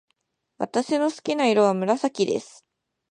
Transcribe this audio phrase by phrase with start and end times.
[0.57, 2.65] 私の好きな色は紫です。